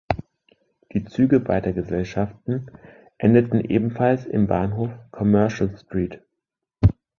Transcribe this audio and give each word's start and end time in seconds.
Die 0.93 1.05
Züge 1.05 1.39
beider 1.39 1.73
Gesellschaften 1.73 2.71
endeten 3.19 3.59
ebenfalls 3.61 4.25
im 4.25 4.47
Bahnhof 4.47 4.89
Commercial 5.11 5.77
Street. 5.77 6.23